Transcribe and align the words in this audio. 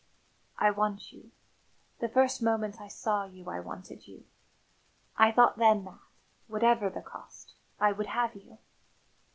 "I 0.57 0.71
want 0.71 1.13
you. 1.13 1.29
The 1.99 2.09
first 2.09 2.41
moment 2.41 2.81
I 2.81 2.87
saw 2.87 3.25
you 3.25 3.51
I 3.51 3.59
wanted 3.59 4.07
you. 4.07 4.25
I 5.15 5.31
thought 5.31 5.59
then 5.59 5.83
that, 5.85 5.99
whatever 6.47 6.89
the 6.89 7.03
cost, 7.03 7.53
I 7.79 7.91
would 7.91 8.07
have 8.07 8.33
you. 8.33 8.57